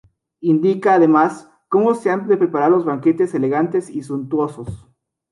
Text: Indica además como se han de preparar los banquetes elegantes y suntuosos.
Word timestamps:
Indica 0.39 0.95
además 0.95 1.47
como 1.69 1.93
se 1.93 2.09
han 2.09 2.27
de 2.27 2.35
preparar 2.35 2.71
los 2.71 2.85
banquetes 2.85 3.35
elegantes 3.35 3.87
y 3.91 4.01
suntuosos. 4.01 4.87